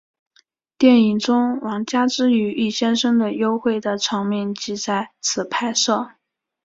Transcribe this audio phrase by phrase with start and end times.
[0.79, 6.13] 电影中王佳芝与易先生的幽会的场面即在此拍摄。